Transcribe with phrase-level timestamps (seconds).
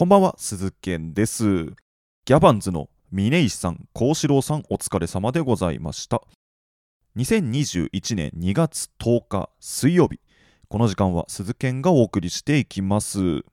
[0.00, 1.44] こんばんは、鈴健です。
[1.44, 6.22] ギャバンズの峰石さん、幸四郎さん、お疲れ様でございました。
[7.18, 10.18] 2021年2月10日水曜日、
[10.70, 13.44] この時間は鈴健がお送りしていきます。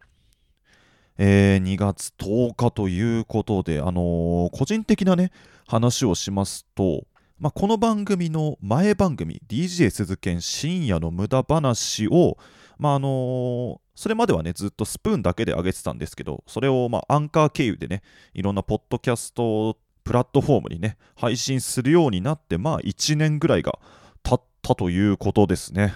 [1.17, 5.33] えー2月10日ということで、あのー個人的なね、
[5.67, 7.07] 話をしますと、
[7.39, 12.37] まあ、この番組の前番組 DJ 鈴健深夜の無駄話を、
[12.77, 18.03] まああのそれまではねずっとスプーンだけで上げてたんですけどそれをまあアンカー経由でね
[18.33, 23.79] いろんなポッドキャストプラットフォームにね配信するようになってまあ1年ぐらいが
[24.23, 25.95] 経ったということですね。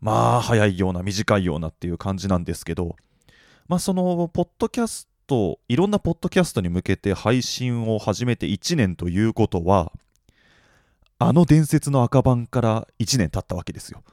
[0.00, 2.94] まあ早いような短いようなっていう感じなんですけど
[3.66, 9.92] まあそのポッドキャストいろんなポッドキャストに向けて配信を始めて1年ということは
[11.18, 14.04] あの伝説の赤番から1年経ったわけですよ。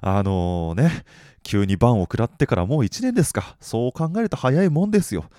[0.00, 1.04] あのね、
[1.42, 3.56] 急にバンを食らってからもう1年ですか。
[3.60, 5.26] そう考えると早いもんですよ。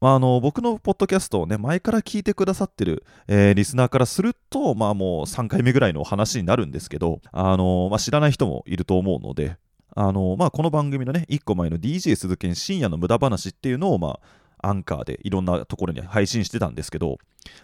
[0.00, 9.58] まあ、の僕のポッドキャストをね、前から聞いてくださってる、えーリスナーからすると、まあもう3回目ぐらいの話になるんですけど、あのまあ、知らない人もいると思うので、
[9.94, 14.20] あのまあ、この番組のね、1個前の DJ 鈴研深夜の無駄話っていうのを、まあ、
[14.62, 17.18] アンカーでいろんなところに配信してたんですけど、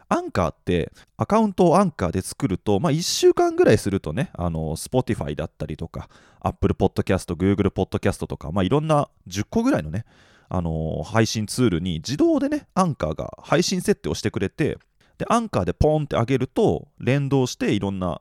[0.08, 6.08] アンカーってアカウントをアンカーで作ると、まあ、1週間ぐらいするとね、あの Spotify だったりとか、
[6.40, 10.04] Apple Podcast、Google Podcast とか、まあ、いろんな10個ぐらいのね、
[10.48, 14.78] あの配信ツールに自動でね、アンカーが配信設定をしてくれて、
[15.18, 18.20] で、アンカーでポンって上げると、連動していろんな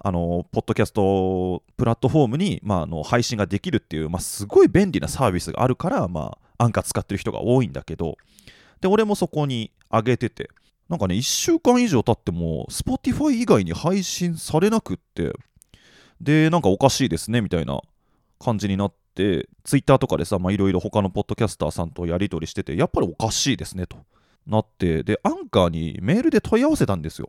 [0.00, 8.16] あのポッドキャストプラットフォームに、まあ、あの配信ができるっていう、まあ、すごい便利なサービスがあるから、まあ、アンカー使ってる人が多いんだけど、
[8.80, 10.50] で、俺もそこに上げてて、
[10.88, 15.32] なんかね、1週間以上経っても、Spotify 以外に配信されなくって、
[16.20, 17.80] で、なんかおかしいですね、みたいな
[18.38, 23.98] 感じになって、Twitter とかでさ、まあいろいろ他のポッドキャスターさんとやり取りしてて、やっぱりおかしいですね、と
[24.46, 27.28] なって、で、アンカーにメールで問い合わせたんですよ。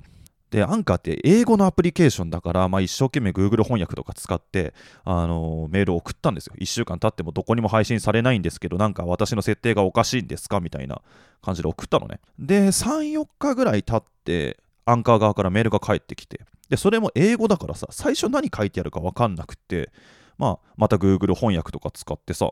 [0.52, 4.74] で、アンカーって英語のアプリケーションだから、まあ、一生懸命 Google 翻訳とか使って、
[5.04, 6.56] あのメールを送ったんですよ。
[6.60, 11.02] 1週間経ってもどこにも配信されないんですけど、なんか私の設定がおかしいんですかみたいな
[11.42, 12.20] 感じで送ったのね。
[12.40, 19.92] で、3、4日ぐらい経って、アンカー側からメールが返ってきて、で、それも英語だからさ、最初何書いてあるか分かんなくて、
[20.40, 22.52] まあ、また Google 翻訳とか使ってさ、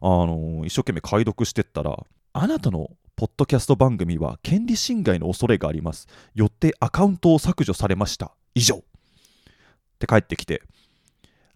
[0.00, 1.98] あの一生懸命解読してったら、
[2.32, 6.06] あなたのポッドキャスト番組は権利侵害の恐れがあります。
[6.36, 8.30] よってアカウントを削除されました。
[8.54, 8.76] 以上。
[8.76, 8.82] っ
[9.98, 10.62] て返ってきて、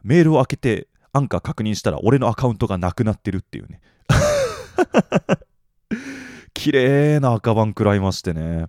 [0.02, 3.80] メールを開けて、アンカー確認したら、俺のアカウントがなくなってるっていうね。
[6.52, 8.66] 綺麗な赤番食らいましてね。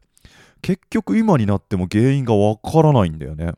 [0.62, 3.54] 結局今になっても原因がわからないんだよね。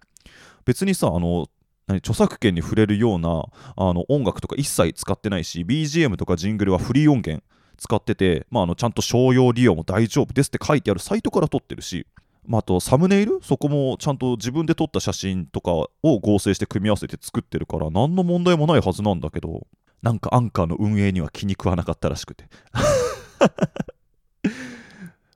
[0.63, 1.49] 別にさ、あの、
[1.87, 3.43] 何著作権に触れるような
[3.75, 7.43] あの音楽とか一切使ってないし BGM とかジングルはフリー音源
[7.75, 12.07] 使ってて、まあ、あのちゃんと商用利用も大丈夫ですって書いてあるサイトから撮ってるし、
[12.47, 13.39] まあ、あとサムネイル？
[13.41, 19.67] そこもちゃんと自分で撮った写真とかを合成して組み合わせて作ってるから何の問題もないはずなんだけど
[20.01, 22.45] なんかアンカーの運営には気に食わなかったらしくて。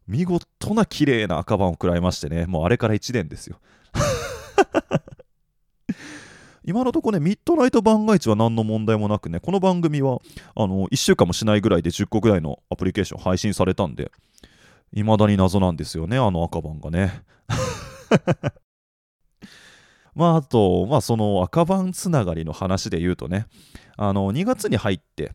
[0.08, 2.48] 見事な綺麗な赤番を食らいましてね。
[2.48, 3.60] もうあれから1年ですよ。
[6.70, 10.20] 今のところね、ミッドナイト番外地は何の問題もなくね、この番組は
[10.56, 14.12] あの1週間もしないぐらいで10個ぐらいのアプリケーション配信されたんで、
[14.94, 17.24] 未だに謎なんですよね、あの赤番がね。
[20.14, 23.48] まあ、あと、まあ、その赤番つながりの話で言うとね、
[23.98, 25.34] あの2月に入って、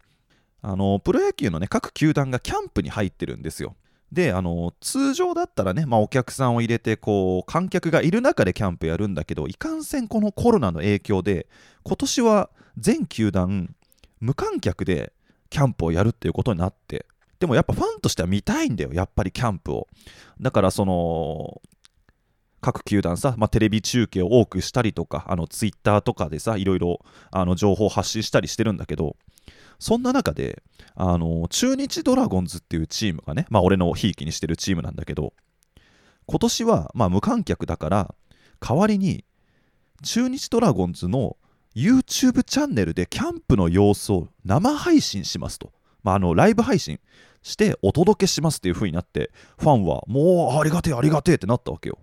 [0.62, 3.74] あのプロ野球のね、各球団がキャンプに入ってるんですよ。
[4.14, 11.48] であの通常だったらね、まあ、お客さんを入れてこう観客がいる中でキャンプやるんだけどいかんせんこのコロナの影響で
[11.82, 13.74] 今年は全球団
[14.20, 15.12] 無観客で
[15.50, 17.06] キャンプをやるっていうことになって
[17.40, 19.88] でもやっぱファンとしては見たいんだよやっぱりキャンプを。
[20.40, 21.60] だからその
[22.60, 27.00] 各球団さ、まあ、テレビ中継を多くしたりとかあのツイッターとかでさいろいろ
[27.30, 29.16] あの情報を発信したりしてるんだけど
[29.78, 30.62] そんな中で、
[30.94, 35.32] あの中日ドラゴンズっていうチームがね、まあ、俺のひいきにしてるチームなんだけど、
[36.26, 38.14] 今年はまあ無観客だから、
[38.60, 39.24] 代わりに
[40.02, 41.36] 中日ドラゴンズの
[41.74, 45.72] YouTube チャンネルでキャンプの様子を生配信しますと、
[46.02, 47.00] まあ、あのライブ配信
[47.42, 51.98] してお届けしますっていう風になって、ファンはもうありがてえ、ありがてえってなったわけよ。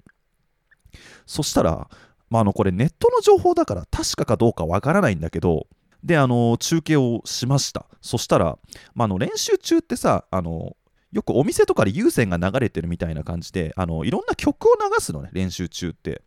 [1.25, 1.89] そしたら、
[2.29, 5.67] まあ、あのこれネットの情報だから確かかどうかわからないんだけど、
[6.03, 7.85] で、あの、中継をしました。
[8.01, 8.57] そしたら、
[8.95, 10.75] まあ、の練習中ってさ、あの、
[11.11, 16.21] よくお店とかで有線が流れてるみたいな感じで、あの、いろんな曲を流すのね、練習中って。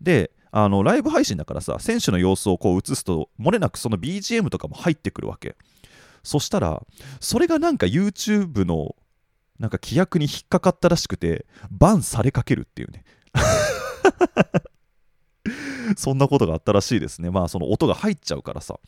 [0.00, 5.56] で、あのライブ配信だからさ選手の様子をこう映すと漏れなくその BGM とかも入ってくるわけ
[6.22, 6.82] そしたら
[7.20, 8.96] それがなんか YouTube の
[9.58, 13.04] なんか規約に引っかかったらしくてバンされかけるっていうね
[15.96, 17.30] そんなことがあったらしいですね。
[17.30, 18.78] まあその音が入っちゃうからさ。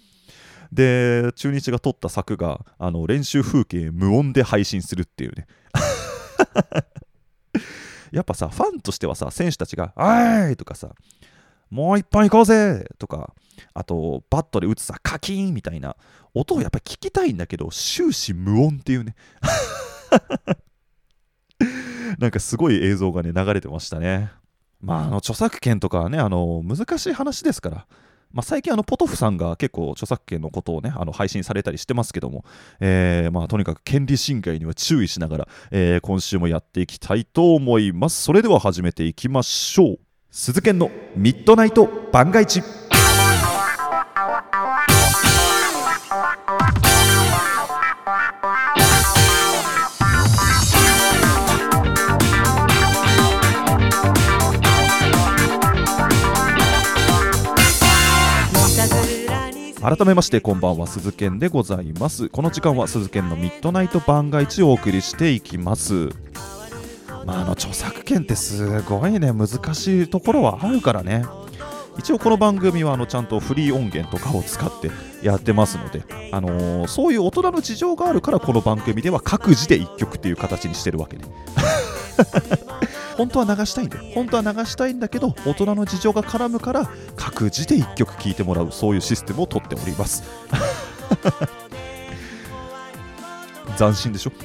[0.73, 5.47] で中日が撮った作があの練習風景無音で配信するっていうね。
[8.13, 10.95] やっぱさファンとしてはさ選手たちが「あい!」とかさ
[11.71, 13.35] 「もう一本行こうぜ!」とか
[13.75, 15.55] あとバットで打つさカキーン！
[15.55, 15.97] みたいな
[16.35, 19.15] 音をやっぱ聞きたいんだけど終始無音っていうね。
[22.19, 24.31] なんかすごい映像がね流れてましたね。
[24.81, 27.87] まああの著作権とかはねあの難しい話ですから。
[28.33, 32.45] まあ、最近あのポトフさんが結構著作権のことをねあの配信されたりしてますけども、
[32.79, 38.23] えーまあ、とにかく権利侵害には注意しながら、えー、今週もやっていきたいと思います。
[38.23, 39.99] それでは始めていきましょう。
[40.31, 42.80] 鈴研のミッドナイト番外地。
[59.83, 62.29] 改めましてこんばんは鈴研でございます。
[62.29, 66.11] この時間は鈴研のミッドナイト番外地をお送りしていきます。
[67.25, 71.25] まああの著作権ってすごいね難しいところはあるからね。
[71.99, 74.91] 一応この番組はあのちゃんとフリー音源とかを使って
[75.23, 81.25] やってますので、あのー、そういう大人の事情があるからこの番組では各自で1曲っていう形にしてるわけね。
[83.17, 84.05] 本当は流したいんだよ。
[84.15, 90.23] 本当は流したいんだけど大人の事情が絡むから各自で1曲聴いてもらうそういうシステムをとっております。
[93.79, 94.33] 斬新でしょ？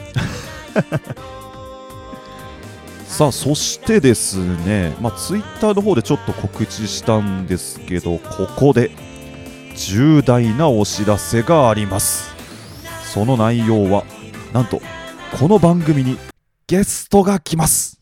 [3.08, 8.92] さあそしてですね、まあ、ツイッターの方でちょっと告知したんですけどここで
[9.78, 12.34] 重大なお知らせがあります。
[13.14, 14.04] その内容は
[14.54, 14.82] なんと
[15.40, 16.18] この番組に
[16.68, 18.00] ゲストが来ます。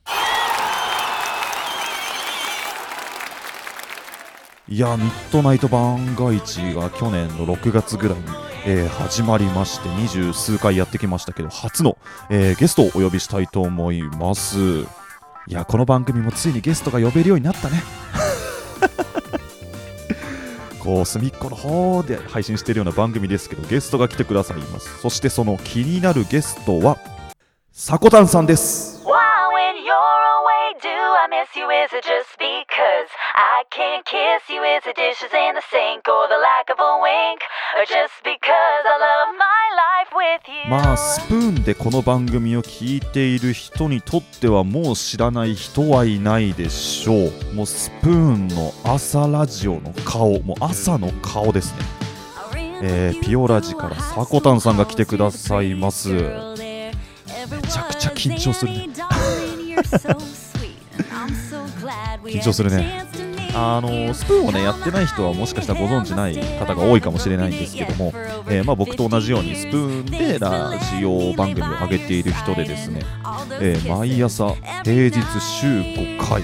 [4.74, 8.26] いやミッドナイト番外地が去年の6月ぐらいに、
[8.66, 11.96] えー、始まりまして二十数回やってきましたけど初の、
[12.32, 14.58] えー、ゲストをお呼びしたいと思います。
[14.58, 14.86] い
[15.50, 17.84] やこの番組もついにゲストが呼べるようになったね。
[20.82, 25.02] こう隅っこの方で配信しているような番組ですけどゲストが来てくださいます。
[25.02, 26.98] そしてその気になるゲストは
[27.72, 29.04] さこたんさんです。
[30.84, 30.90] Do
[33.36, 37.00] I can't kiss you as the dish in the sink or the lack of a
[37.02, 37.42] wink?
[37.76, 40.70] Or just because I love my life with you?
[40.70, 47.56] まあスプーンでこの番組を聞いている人にとってはもう知らない人はいないでしょう。
[47.56, 51.86] もうスプーンの朝ラジオの顔もう朝の顔ですね。
[52.84, 56.10] えー、ピオラジからサコタンさんが来てくださいます。
[56.12, 56.92] め
[57.68, 58.90] ちゃくちゃ緊張するね。
[62.26, 63.23] 緊張するね。
[63.56, 68.12] あのスプーンをねやってない人はもしかしたらご存知ない方が多いかもしれないんですけども、
[68.48, 73.02] えー、まあ、僕と同じようにスプーンでラジオ番組を上げている人でですね、
[73.62, 76.42] えー、毎朝平日週5回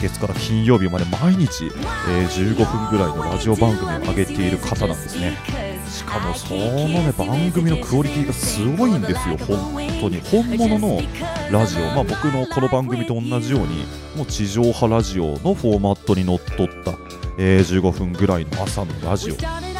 [0.00, 5.69] 月から金曜日まで毎日、えー、15分ぐらいのラジオ番組を上げている方なんですね。
[6.00, 10.20] しかもそのね番組のクオリティがすごいんですよ本当に。
[10.20, 11.02] 本物の
[11.50, 11.84] ラジオ。
[11.88, 13.84] まあ僕のこの番組と同じように
[14.16, 16.94] もう地上波ラジオのフォーマットにのっとった、
[17.36, 19.34] えー、15分ぐらいの朝のラジオ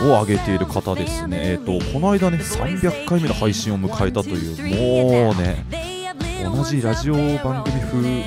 [0.05, 1.39] を上げている方ですね。
[1.41, 5.65] えっ、ー、とこの間ね300回目の配信を迎えたというもうね
[6.45, 8.23] 同じラジオ番組風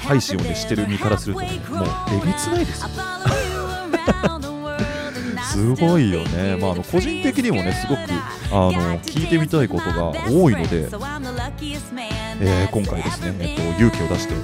[0.00, 1.86] 配信をねしてる身からすると、ね、もう
[2.22, 2.88] えげつないですよ
[5.58, 8.00] すごいよね、まあ、あの個人的にもねすごく
[8.52, 10.84] あの聞いてみたいことが多いので、
[12.40, 14.34] えー、今回ですね、えっと、勇気を出して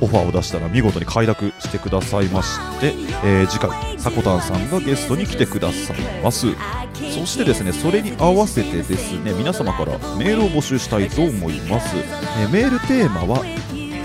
[0.00, 6.46] オファーを出したら見事に快諾してくださいまして、えー、次回さこたんさんがゲストに来てくださいます。
[6.94, 13.42] そしてですねそれに合わせてですね皆様からメールを募集したいと思います、えー、メールテーマは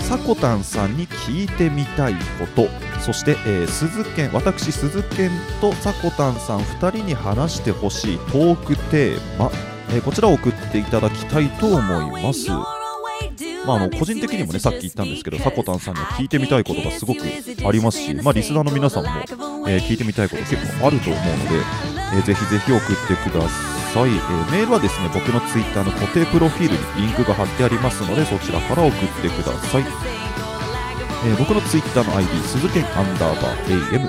[0.00, 9.48] さこたんさんに聞いてみたいことそして、えー、鈴研私鈴研とさこたんさん2人に話してほしいトークテーマ、
[9.90, 12.50] えー、こちらを送っていただきたいと思います。
[13.64, 29.84] まあ、あの個人的にもねさっき言ったんですけどさこたんさんに聞いてみたいことがすごくありますし、まあ、リスナーの皆さんも、え、聞いてみたいこと結構あると思うので、え、ぜひぜひ送ってください、えー、メールはですね僕のツイッターの固定プロフィールにリンクが貼ってありますのでそちらから送ってください、
[31.26, 34.08] えー、僕のツイッターの ID 鈴剣アンダーバー AM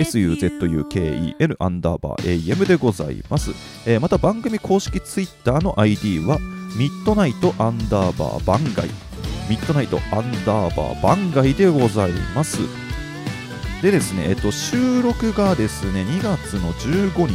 [0.00, 3.52] suzuken アンダーバー AM でございます。
[3.86, 6.38] えーまた番組公式ツイッターの ID は
[6.76, 8.88] ミッドナイトアンダーバー番外
[9.48, 12.58] ミッドナイトアンダーバー番外でございます。
[13.80, 17.34] でですね、えっと、収録がですね、2月の15日、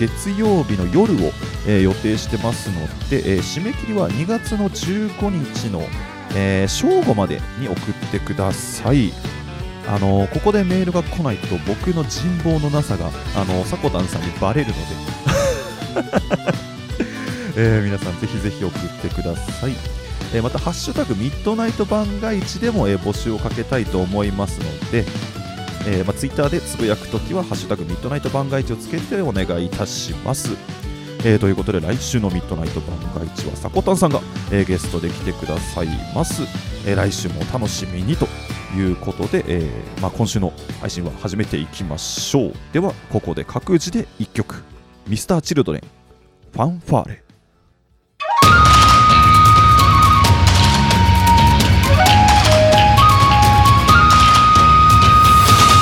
[0.00, 1.30] 月曜日の夜を、
[1.68, 5.82] えー予定してますので、えー締め切りは2月の15日の、
[6.38, 9.12] えー正午までに送ってください。
[9.88, 14.80] あのここでメールが来ないと僕の人望のなさが、あのー、サコタンさんにバレるので、
[17.56, 19.72] えー皆さんぜひぜひ送ってください。
[20.34, 25.04] えーまた、ハッシュタグミッドナイト番外地でも、えー募集をかけたいと思いますので、
[25.86, 30.50] えーまあ、ツイッターでつぶやくときは、ハッシュタグミッドナイト番外地をつけてお願いいたします。
[31.28, 34.20] えーということで、来週のミッドナイト番外地は、さこたんさんが、
[34.52, 36.42] えーゲストで来てくださいます。
[36.86, 38.28] えー来週も楽しみにと
[38.76, 42.54] いうことで、えーまあ、今週の配信は始めていきましょう。
[42.72, 44.62] では、ここで各自で1曲、
[45.08, 45.82] ミスターチルドレン、
[46.52, 47.22] ファンファーレ。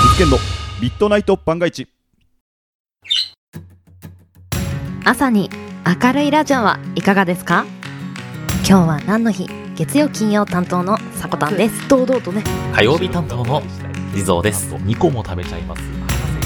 [0.04, 0.38] 実験の
[0.80, 1.86] ミッドナイト番外地。
[5.06, 5.50] 朝に
[6.02, 7.66] 明るいラジオはいかがですか？
[8.66, 9.46] 今日は何の日？
[9.76, 11.86] 月曜金曜担当のさこたんです。
[11.88, 12.42] 堂々とね。
[12.72, 13.62] 火曜日担当の
[14.14, 14.74] 地蔵です。
[14.74, 15.82] 2個も食べちゃいます。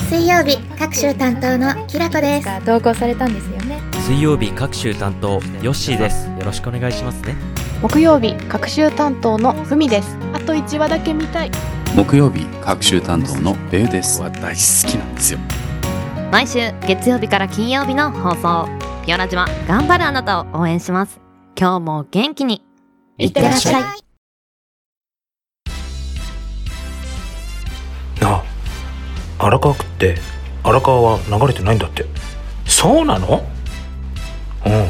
[0.09, 2.47] 水曜日各週担当のきらこです。
[2.47, 3.81] が投稿されたんですよね。
[4.05, 6.29] 水曜日各週担当ヨッシーです。
[6.29, 7.37] よろしくお願いしますね。
[7.81, 10.17] 木曜日各週担当のふみです。
[10.35, 11.53] あと1話だけ見たい。
[11.95, 14.21] 木曜日各週担当のベウです。
[14.21, 15.39] は大好きなんですよ
[16.31, 18.69] 毎週月曜日から金曜日の放送。
[19.07, 21.21] ピオラジは頑張るあなたを応援します。
[21.59, 22.63] 今日も元気に。
[23.17, 23.83] いってらっしゃい。
[28.21, 28.45] なあ
[29.39, 30.19] 荒川区って
[30.63, 32.05] 荒川は流れてないんだって。
[32.67, 33.43] そうなの？
[34.67, 34.89] うん。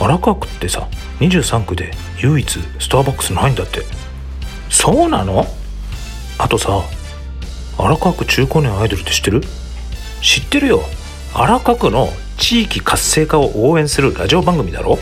[0.00, 1.90] 荒川区ってさ23区で
[2.22, 3.82] 唯一スターバックスないんだって。
[4.70, 5.46] そうなの？
[6.38, 6.80] あとさ
[7.76, 9.42] 荒川区中高年アイドルって知ってる？
[10.24, 10.80] 知ってるよ。
[11.34, 14.98] 荒川区の地域活性化を応援するラジオ番組だろ。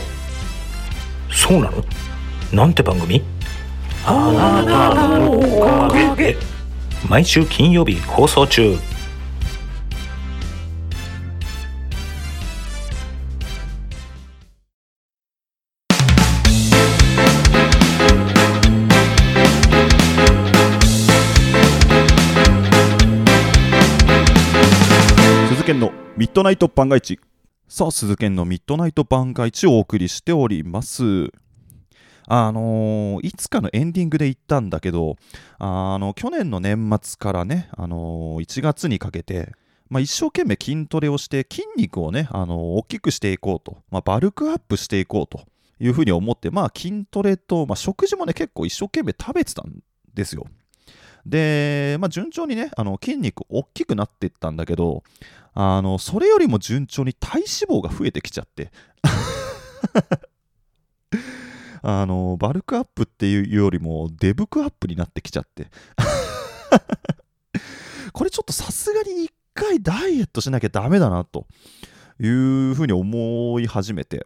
[1.31, 1.85] そうなの？
[2.51, 3.23] なんて番組？
[4.05, 6.33] あなたのおかげ。
[6.33, 6.37] で
[7.07, 8.77] 毎週金曜日放送中
[26.15, 27.19] ミッドナイト番外地
[27.67, 31.31] さあ鈴研のミッドナイト番外地をお送りしております。
[32.27, 35.15] あのーいつかのエンディングで言ったんだけど
[35.57, 39.53] あの去年の年末からね、あのー1月にかけて、
[39.89, 45.41] まあ、一生懸命筋トレをして筋肉をね、あの大きくしていこうと、まあ、バルクアップしていこうと
[45.79, 49.79] いうふうに思って、まあ、筋トレと、まあ、食事もね結構一生懸命食べてたん
[50.13, 50.45] ですよ。
[51.25, 55.03] で、まあ、順調にねあの筋肉大きくなっていったんだけど
[55.53, 57.47] あのそれよりも順調に体脂
[57.79, 58.71] 肪が増えてきちゃって。
[61.85, 65.67] あのバルクアップっていうよりもデブクアップになってきちゃって。
[68.13, 71.45] これちょっとさすがに一回ダイエットしなきゃダメだなと。
[72.19, 72.27] い
[72.71, 74.25] うふうに思い始めて。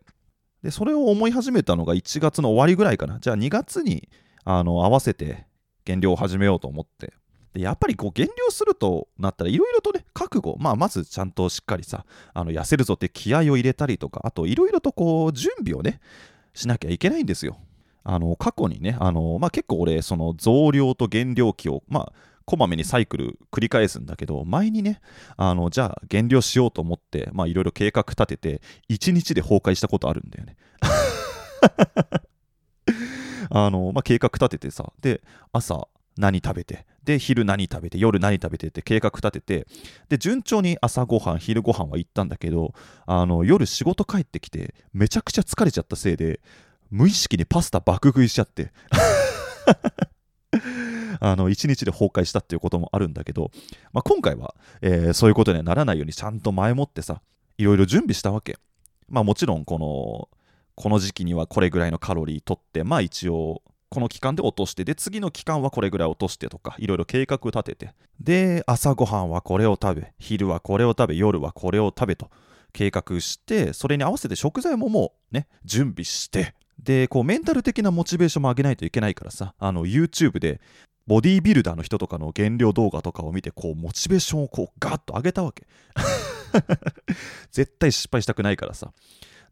[0.63, 3.19] でそれを思い始めたのが1月の終わりぐらいかな。
[3.19, 4.07] じゃあ2月に
[4.43, 5.46] あの合わせて
[5.87, 7.13] 減量を始めようと思って
[7.53, 16.01] でやっぱりこう減量するとなったらいろいろとね覚悟、まあ、まずちゃんとしっかりさあの痩せるぞって気合を入れたりとかあといろいろとこう準備をね
[16.53, 17.57] しなきゃいけないんですよ。
[18.03, 22.13] あの過去にねあの、まあ、結構俺その増量と減量期をまあ
[22.45, 25.01] こまめにサイクル繰り返すんだけど前にね
[25.35, 30.55] あのじゃあ減量しようと思っていろいろ計画立てて1日で崩壊したことあるんだよね。
[33.49, 35.87] あの、まあ、計画立ててさで朝
[36.17, 39.67] 何食べてで昼何食べて夜何食べてって計画立てて
[40.09, 42.73] で順調に朝ごはん昼ごはんは行ったんだけど
[43.05, 46.41] あの夜仕事帰ってきてめちゃくちゃ疲れちゃったせいで
[46.89, 48.71] 無意識にパスタ爆食いしちゃって。
[51.19, 53.49] あの1日で崩壊したっていうこともあるんだけど、
[53.91, 57.21] まあ、今回は、えーそういうことにはならないようにちゃんと前もってさ
[57.57, 58.57] いろいろ準備したわけ。
[59.09, 60.29] まあもちろんこの
[60.77, 67.93] この時期にはこれぐらいのカロリー取ってまあ一応この期間で落としてで次の期間はこれぐらい落としてとかいろいろ計画立てて。
[68.19, 72.29] で朝ごはんはこれを食べ昼はこれを食べ夜はこれを食べと
[72.73, 80.61] 計画してそれに合わせて食材ももうね準備してでこうメンタル的なモチベーションも上げないといけないからさあの YouTube で
[81.07, 85.65] ボディービルダーの人とかの減量動画とかを見てこうモチベーションをこうガッと上げたわけ。
[87.51, 88.91] 絶対失敗したくないからさ。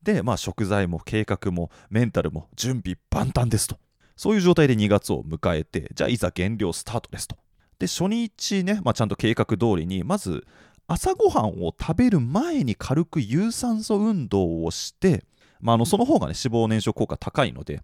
[0.05, 3.77] でまあ食材も計画もメンタルも準備万端ですと。
[4.15, 7.35] そういう状態で2月を迎えてじゃあいざ減量スタートですと。
[7.79, 10.45] で初日ね、まあ、ちゃんと計画通りにまず
[10.87, 15.25] 朝ごはんを食べる前に軽く有酸素運動をして、
[15.59, 17.81] まあ、あのその方がね脂肪燃焼効果高いので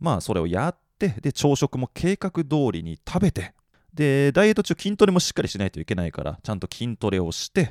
[0.00, 3.54] まあそれをやってで朝食も計画通りに食べて
[3.94, 7.70] でダイエット中筋トレもしっかりしないといけないからちゃんと筋トレをして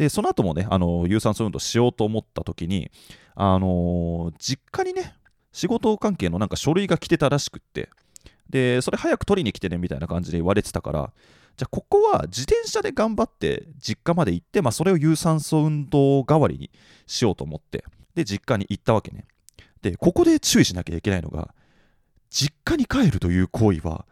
[0.00, 2.90] でその後もねあの有酸素運動しようと思った時に
[3.34, 5.14] あの実家にね
[5.52, 7.90] 仕事関係のなんか書類が来てたらしくって
[8.48, 11.12] でそれ早く取りに来てねみたいな感じで言われてたから
[11.58, 16.70] じゃあここは自転車で頑張って実家まで行って、まあ、それを有酸素運動代わりに
[17.06, 19.26] しようと思ってで実家に行ったわけね。
[19.82, 21.52] でここで注意しなきゃいけないのが
[22.30, 24.06] 実家に帰るという行為は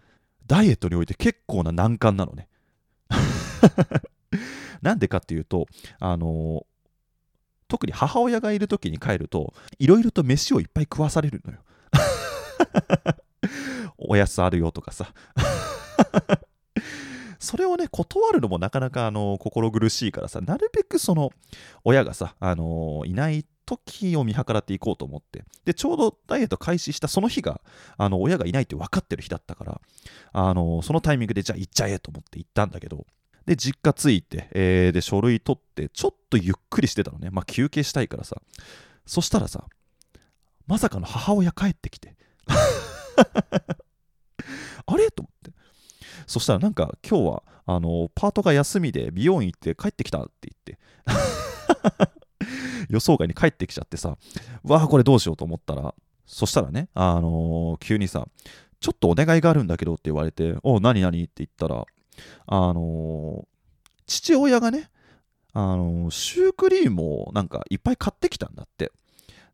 [0.47, 2.47] ダイエットにおいて結構な難関なのね。
[4.83, 5.67] なんでかっていうと
[5.99, 6.67] あの
[7.69, 11.59] 特に母親がいる時に帰るといろいろと飯をいっぱい食わされるのよ。
[13.99, 15.13] おやつあるよとかさ。
[17.39, 21.31] それをね断るのもなかなかあの心苦しいからさなるべくその
[21.85, 27.61] 親がさあのいない時を見計らっていこうと思ってでちょうどダイエット開始したその日が
[27.97, 29.81] あの親がいないって分かってる日だったから
[30.33, 33.07] あのそのタイミングでじゃあ行っちゃえと思って行ったんだけど
[33.49, 37.31] で実家着いて、えーで書類取ってちょっとゆっくりしてたのね。
[37.31, 38.37] まあ休憩したいからさ。
[39.07, 39.65] そしたらさ
[40.67, 42.15] まさかの母親帰ってきて。
[44.87, 45.11] あれ？
[45.11, 45.53] と思って。
[46.27, 50.79] そしたらなんか今日はあのパートが休みで美容院行って帰ってきたって言って。
[52.91, 54.19] 予想外に帰ってきちゃってさ。
[54.63, 55.95] わあこれどうしようと思ったら
[56.27, 58.29] そしたらねあのー急にさ
[58.81, 61.25] ちょっとお願いがあるんだけどって言われてお何何？
[61.25, 61.87] って言ったら
[62.47, 63.47] あの
[64.07, 64.91] 父親がね
[65.53, 68.93] あのシュークリームをなんかいっぱい買ってきたんだって。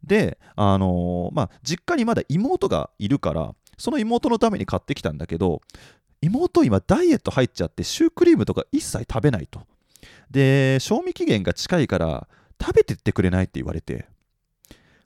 [0.03, 5.63] であのまあ実家にまだ妹がいるからその妹のために買ってきたんだけど
[6.21, 9.63] 妹今ダイエット入っちゃってシュークリームとか一切食べないと。
[10.31, 12.29] で賞味期限が近いから
[12.61, 14.07] 食べてってくれないって言われて。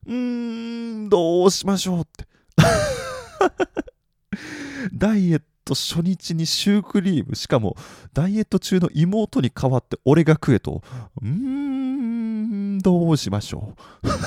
[0.07, 2.27] うーんどうしましょうって。
[4.95, 7.77] ダイエット初日にシュークリームしかも
[8.13, 10.83] ダイエット中の妹に代わって俺が食えと。
[11.23, 14.09] うーんどうしましょう。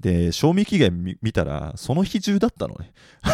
[0.00, 2.92] で賞味期限見たらその日中だったのね。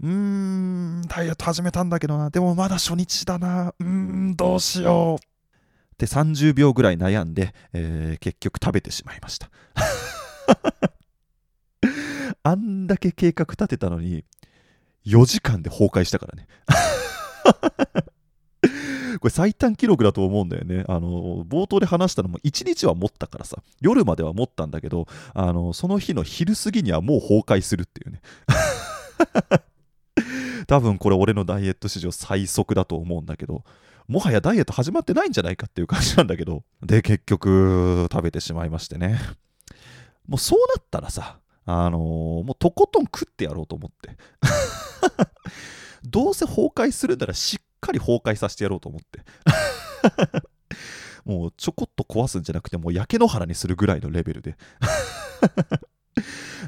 [0.00, 2.30] うーんダイエット始めたんだけどな。
[2.30, 3.74] でもまだ初日だな。
[3.78, 5.24] うーんどうしよう。
[5.24, 9.50] って30秒ぐらい悩んで、えー結局食べてしまいました。
[12.44, 14.24] あんだけ計画立てたのに
[15.06, 16.46] 4時間で崩壊したからね
[19.18, 20.84] これ最短記録だと思うんだよね。
[20.88, 28.20] あの、冒頭で話したのも1日は持ったからさ、夜までは持ったんだけど、あの、その日の昼過ぎにはもう崩壊するっていうね。
[30.66, 33.64] 多分これ俺のダイエット史上最速だと思うんだけど、
[34.08, 39.18] もはやダイエット始まってないんじゃないかっていう感じなんだけど、で、結局食べてしまいましてね。
[40.26, 44.16] もうそうなったらさ、あのもうとことん食ってやろうと思って。
[46.04, 49.20] どうせ崩壊するならしっかり崩壊させてやろうと思って。
[51.24, 54.56] もうちょこっと壊すんじゃなくて、もう焼け野原にするぐらいのレベルで。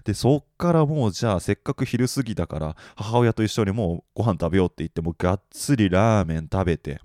[0.04, 7.00] で、そっからもうじゃあせっかく昼過ぎだから母親と一緒にもうご飯食べようって言ってもうがっつりラーメン食べて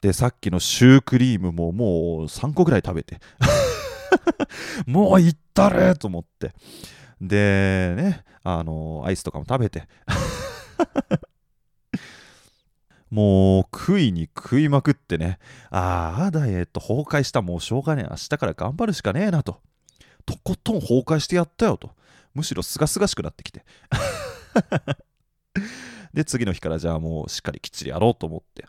[0.00, 1.88] でさっきのシュークリームももう
[2.24, 3.20] 3個ぐらい食べて
[4.86, 6.52] もういったれと思って
[7.22, 9.86] でねあのアイスとかも食べて。
[13.10, 15.38] もう食いに食いまくってね。
[15.70, 17.42] ああダイエット崩壊した。
[17.42, 18.08] もうしょうがねえ。
[18.10, 19.60] 明日から頑張るしかねえなと。
[20.24, 21.90] とことん崩壊してやったよと。
[22.32, 23.66] むしろすがすがしくなってきて。
[26.14, 28.64] で次の日からじゃあもうしっかりきっちりやろうと思って。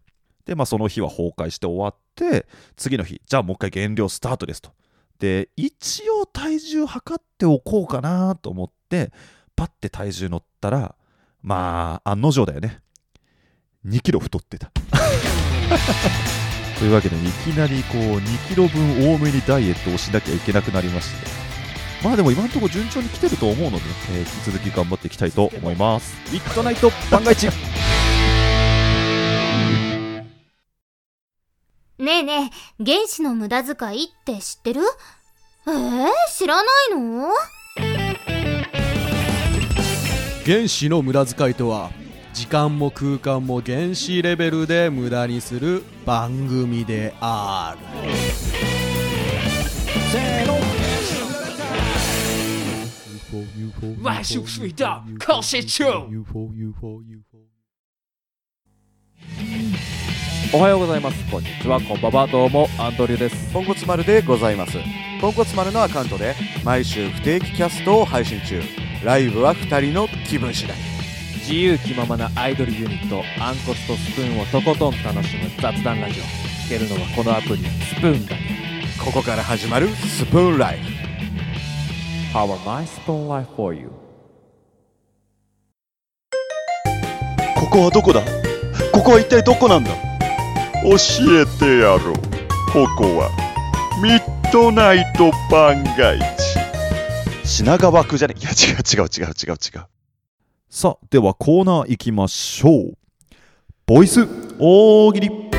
[0.46, 4.74] でまあその日は崩壊して終わって次の日じゃあもう一回減量スタートですと。
[5.24, 9.14] で一応体重測っておこうかなと思って
[9.56, 10.96] パッて体重乗ったら
[11.42, 12.82] まあ案の定だよね。
[13.88, 14.70] 2キロ太ってた。
[16.78, 17.24] というわけでいき
[17.56, 21.28] なりこう2キロ分多めにダイエットをしなきゃいけなくなりまして。
[22.04, 26.18] まあでも今のところ順調に来てると思うので、えー引き続き頑張っていきたいと思います。
[26.34, 27.48] ミッドナイト万が一。
[32.04, 34.82] ねえねえ、原子の無駄遣いって知ってる？
[35.66, 37.30] えー、知らないの？
[40.46, 41.92] 原子の無駄遣いとは
[42.34, 48.12] 時間も空間も原子レベルで無駄にする番組である。
[50.12, 50.60] せーの。
[54.02, 55.02] 毎週水道
[60.56, 61.32] おはようございます。
[61.32, 61.82] こんにちは。
[61.82, 62.28] こんばんは。
[62.28, 62.68] どうも。
[62.78, 63.52] アンドリューです。
[63.52, 64.78] ポンコツ丸でございます。
[65.20, 68.62] ポンコツ丸のアカウントで毎週不定期キャストを配信中。
[69.04, 70.78] ライブは2人の気分次第。
[71.39, 76.24] 自由気ままなアイドルユニットアンコスとスプーンをとことん楽しむ雑談ラジオ。
[76.68, 78.44] 聞けるのはこのアプリスプーンだけ。
[79.04, 82.38] ここから始まるスプーンライフ。
[82.38, 83.89] Have a nice spoon life for you.
[87.56, 88.22] ここはどこだ？
[88.92, 89.89] ここは一体どこなんだ？
[90.84, 90.98] 教
[91.41, 92.13] えてやろう。
[92.72, 93.30] ここは
[94.02, 96.26] ミッドナイト番外地
[97.46, 98.36] 品川区じゃね？
[98.38, 99.86] いや違う違う違う違う違う。
[100.69, 102.98] さあではコーナー行きましょう。
[103.86, 104.28] ボイス
[104.60, 105.53] 大喜利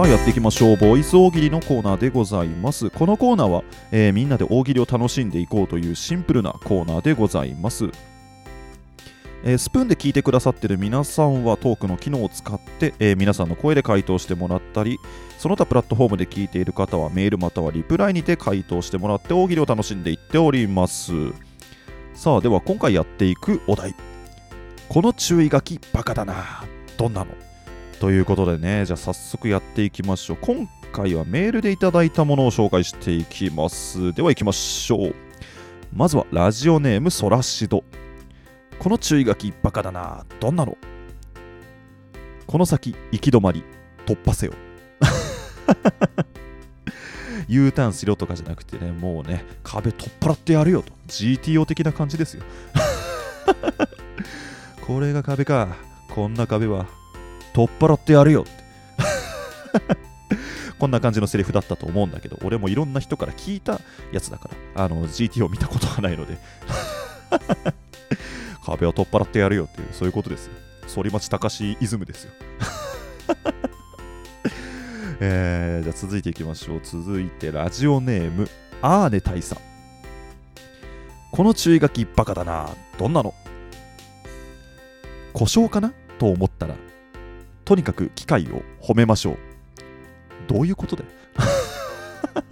[0.00, 0.76] さあやっていきましょう。
[0.78, 2.88] ボイス大喜利のコーナーでございます。
[2.88, 7.90] このコーナーは、えーみんなで大喜利を楽しんでいこうというシンプルなコーナーでございます。
[9.44, 14.98] えースプーンで聞いてくださってる皆さんはトークの機能を使って、えー皆さんの声で回答してもらったり
[15.36, 21.12] その他プラットフォームで聞いている方はメールまたはリプライにて回答してもらって大喜利を楽しんでいっております。
[22.14, 23.94] さあでは今回やっていくお題。
[24.88, 26.64] この注意書きバカだな。
[26.96, 27.49] どんなの？
[28.00, 30.38] ということでねじゃあ早速やっていきましょう。
[30.40, 34.14] 今回はメールでいただいたものを紹介していきます。
[34.14, 35.14] では行きましょう。
[35.92, 37.84] まずはラジオネームソラシド。
[38.78, 40.24] この注意書きバカだな。
[40.40, 40.78] どんなの？
[42.46, 43.62] この先行き止まり
[44.06, 44.54] 突破せよ。
[47.48, 50.94] U ターンしろとかじゃなくてねもうね壁取っ払ってやるよと。
[51.06, 52.44] GTO 的な感じですよ。
[54.86, 55.76] これが壁か。
[56.08, 56.86] こんな壁は
[57.52, 58.50] 取っ払ってやるよって。
[60.78, 63.80] こんな感じのセリフだったと思うんだけど俺もいろんな人から聞いた
[64.12, 64.84] やつだから。
[64.84, 66.38] あの GTO 見たことがないので。
[68.64, 70.52] 壁を取っ払ってやるよっていうそういうことですよ。
[70.94, 72.32] 反町隆史イズムですよ。
[75.22, 76.80] えー、じゃあ続いていきましょう。
[76.82, 78.48] 続いてラジオネーム
[78.82, 79.56] アーネ大佐。
[81.32, 82.70] この注意書きバカだな。
[82.98, 83.34] どんなの？
[85.32, 85.92] 故障かな？
[86.18, 86.74] と思ったら
[87.70, 89.38] とにかく機械を褒めましょう。
[90.48, 91.10] どういうことだよ。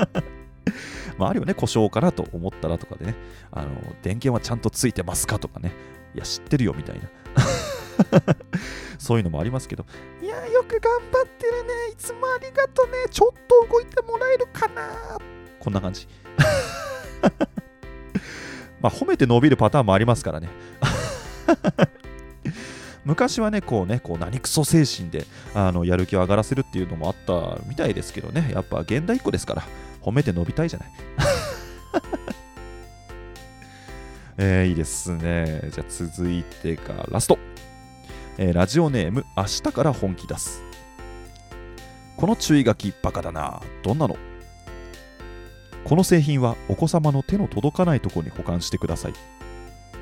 [1.18, 3.16] まああるよね故障かなと思ったらとかでね。
[3.50, 5.72] あの電源はちゃんとついてますかとかね。
[6.14, 7.08] いや知ってるよみたいな。
[8.96, 9.86] そういうのもありますけど。
[10.22, 11.70] いやよく頑張ってるね。
[11.94, 12.92] いつもありがとね。
[13.10, 15.18] ちょっと動いてもらえるかな。
[15.58, 16.06] こんな感じ。
[18.80, 20.48] まあ褒めて伸びるパターンもありますからね。
[23.08, 29.62] 昔はね、こうね、こう何クソ精神であのやる気を上がらせるっていうのもあったみたいですけどね、やっぱ現代っ子ですから、
[30.02, 30.92] 褒めて伸びたいじゃない。
[34.36, 35.70] えーいいですね。
[35.72, 37.38] じゃあ続いてがラスト。
[38.36, 40.60] えーラジオネーム、明日から本気出す。
[42.18, 43.62] この注意書きバカだな。
[43.82, 44.18] どんなの？
[45.84, 49.14] この製品はお子様の手の届かないところに保管してください。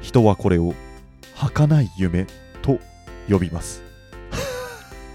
[0.02, 0.74] 人はこれを
[1.36, 2.26] 儚い夢
[3.28, 3.82] 呼びます。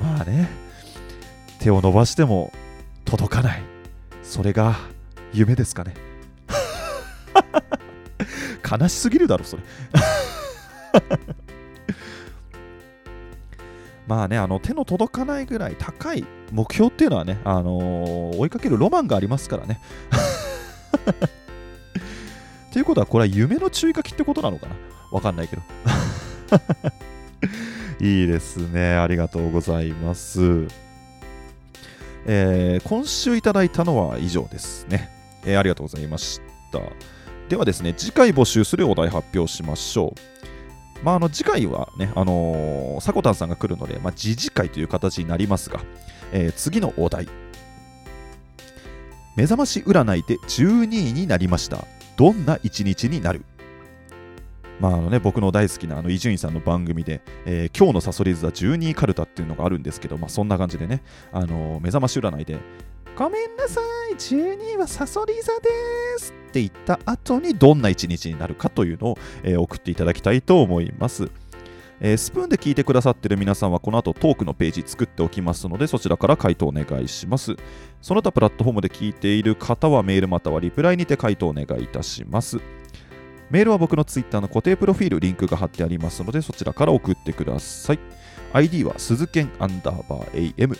[0.00, 0.48] まあね、
[1.60, 2.52] 手を伸ばしても
[3.04, 3.62] 届かない。
[4.22, 4.76] それが
[5.32, 5.94] 夢ですかね。
[8.70, 9.62] 悲しすぎるだろ、それ。
[14.06, 19.80] まあね、あの手の届かないぐらい高い目標っていうのはね、あのー追いかけるロマンがありますからね。
[22.72, 24.76] ということは、これは夢の注意書きってことなのかな
[25.10, 25.62] わかんないけど。
[28.00, 28.94] いいですね。
[28.94, 30.66] ありがとうございます。
[32.26, 35.10] えー今週いただいたのは以上ですね。
[35.44, 36.40] えーありがとうございまし
[36.72, 36.80] た。
[37.48, 40.14] ではですね、次回募集するお題発表しましょ
[41.02, 41.04] う。
[41.04, 45.80] まあ、あの次回はね、あのー、サコタンさんが来るので、まあ、次次回という形になりますが、
[46.32, 47.26] えー次のお題。
[49.36, 51.84] 目覚まし占いで12位になりました。
[52.16, 53.44] どんな一日になる？
[54.80, 62.58] まああのね、僕の大好きな伊集院さんの番組で、えー今日のサソリ座12位カルタっていうのがあるんですけど、まあ、そんな感じでね、あのー目覚まし占いで
[63.16, 63.80] ごめんなさ
[64.12, 65.68] い、12はサソリ座で
[66.18, 71.28] すって言った後にどんな一日になるかというのを、えー送っていただきたいと思います。
[72.00, 77.56] えースプーンで聞いてくださってる皆さんはこの後トークのページ作っておきますのでそちらから回答お願いします。
[78.00, 82.60] その他プラットフォームで聞いている方はメールまたはリプライにて回答お願いいたします。
[83.50, 87.98] メールは僕のツイッターの固定プロフィール、リンクが貼ってありますので、そちらから送ってください。
[88.52, 90.78] ID は鈴剣アンダーバー AM、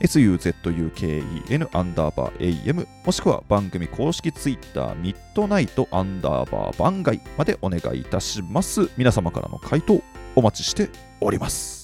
[0.00, 8.90] SUZUKEN アンダーバー AM、もしくは番組公式ツイッター、ミッドナイトアンダーバー番外までお願いいたします。
[8.96, 10.02] 皆様からの回答、
[10.34, 11.79] お待ちしております。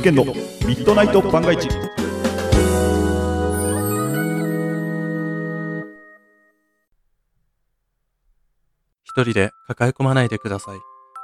[0.00, 1.68] 鈴剣のミッドナイト番外地。
[9.04, 10.78] 一人で抱え込まないでください。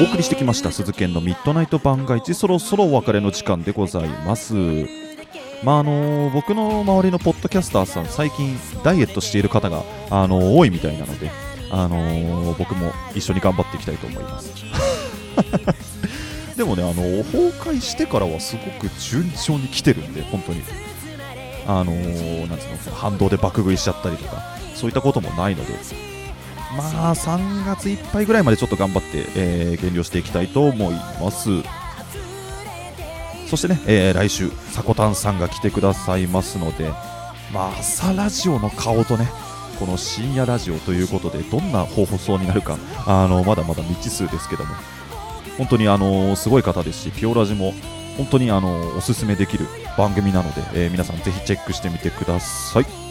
[0.00, 4.54] お送りしてきました鈴研のミッドナイト番外地そろそろお別れの時間でございます。
[5.64, 11.32] まああの僕の周りのポッドキャスターさん最近ダイエットしている方があの多いみたいなので
[11.72, 14.52] あの僕も一緒に頑張っていきたいと思います。
[16.56, 20.62] でもねあの崩壊してからはすごく順調に来てるんで本当に。
[21.66, 24.42] あのなんつうの反動で爆食いしちゃったりとか
[24.74, 25.74] そういったこともないので
[26.76, 31.48] まあ3月いっぱいぐらいまでちょっと頑張って、えー減量していきたいと思います。
[33.48, 36.90] そしてね、えー来週さこたんさんが来てくださいますので
[37.52, 39.26] まあ朝ラジオの顔とね
[39.78, 42.76] この深夜ラジオということでどんな放送になるか
[43.06, 44.74] あのまだまだ未知数ですけども
[45.56, 47.72] 本当にあのすごい方ですしピオラジも
[48.18, 53.07] 本当にあのおすすめできる番組なので、えー皆さんぜひチェックしてみてください。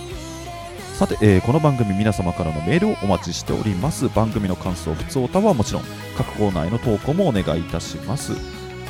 [0.97, 4.09] さて、えーこの番組皆様からのメールをお待ちしております。
[4.09, 5.83] 番組の感想普通歌はもちろん
[6.17, 8.31] 各コーナーへの投稿もお願いいたします。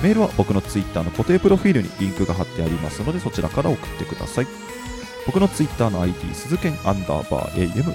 [0.02, 4.48] メールは僕のツイッターの固定プロフィールにリンクが貼ってありますのでそちらから送ってください。
[5.26, 7.94] 僕のツイッターの ID 鈴剣アンダーバー AM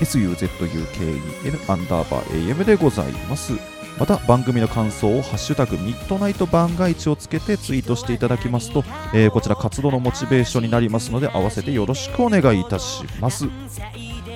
[0.00, 3.52] SUZUKEN アンダーバー AM でございます。
[3.98, 13.46] また番組の感想を「ハッシュタグミッドナイト番外地」をつけてツイートしていただきますと、えーこちら活動のモチベーションになりますので合わせてよろしくお願いいたします。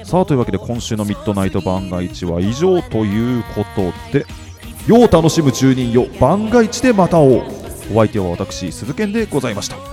[0.04, 4.26] さあというわけで今週のミッドナイト番外地は以上ということで
[4.86, 7.44] 世を楽しむ住人よ番外地でまた会おう。
[7.92, 9.91] お相手は私鈴賢でございました。